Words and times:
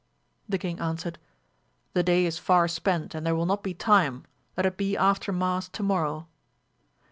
The 0.49 0.57
king 0.57 0.79
answered, 0.79 1.19
The 1.93 2.01
day 2.01 2.25
is 2.25 2.39
far 2.39 2.67
spent 2.67 3.13
and 3.13 3.23
th(ire 3.23 3.35
will 3.35 3.45
not 3.45 3.61
be 3.61 3.75
time, 3.75 4.23
let 4.57 4.65
it 4.65 4.75
be 4.75 4.97
after 4.97 5.31
mass 5.31 5.69
to 5.69 5.83
morrow. 5.83 6.27